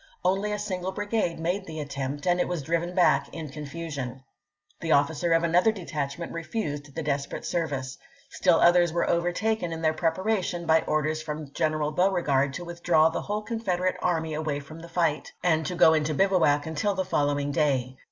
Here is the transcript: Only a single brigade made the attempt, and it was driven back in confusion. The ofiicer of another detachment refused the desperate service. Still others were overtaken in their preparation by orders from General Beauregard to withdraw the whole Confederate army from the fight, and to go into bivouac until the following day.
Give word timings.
Only 0.25 0.51
a 0.51 0.57
single 0.57 0.91
brigade 0.91 1.39
made 1.39 1.67
the 1.67 1.79
attempt, 1.79 2.25
and 2.25 2.39
it 2.39 2.47
was 2.47 2.63
driven 2.63 2.95
back 2.95 3.29
in 3.31 3.49
confusion. 3.49 4.23
The 4.79 4.89
ofiicer 4.89 5.35
of 5.37 5.43
another 5.43 5.71
detachment 5.71 6.31
refused 6.31 6.95
the 6.95 7.03
desperate 7.03 7.45
service. 7.45 7.99
Still 8.31 8.59
others 8.59 8.91
were 8.91 9.07
overtaken 9.07 9.71
in 9.71 9.83
their 9.83 9.93
preparation 9.93 10.65
by 10.65 10.81
orders 10.87 11.21
from 11.21 11.53
General 11.53 11.91
Beauregard 11.91 12.51
to 12.55 12.65
withdraw 12.65 13.09
the 13.09 13.21
whole 13.21 13.43
Confederate 13.43 13.97
army 14.01 14.33
from 14.59 14.79
the 14.79 14.89
fight, 14.89 15.33
and 15.43 15.67
to 15.67 15.75
go 15.75 15.93
into 15.93 16.15
bivouac 16.15 16.65
until 16.65 16.95
the 16.95 17.05
following 17.05 17.51
day. 17.51 17.99